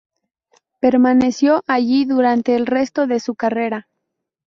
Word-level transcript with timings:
Permaneció 0.79 1.63
allí 1.67 2.05
durante 2.05 2.55
el 2.55 2.65
resto 2.65 3.05
de 3.05 3.19
su 3.19 3.35
carrera. 3.35 3.87